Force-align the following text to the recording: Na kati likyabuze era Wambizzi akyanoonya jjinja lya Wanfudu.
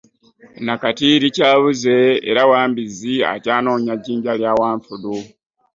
Na 0.65 0.73
kati 0.81 1.07
likyabuze 1.23 1.95
era 2.29 2.41
Wambizzi 2.51 3.13
akyanoonya 3.33 3.93
jjinja 3.97 4.33
lya 4.39 4.51
Wanfudu. 4.59 5.15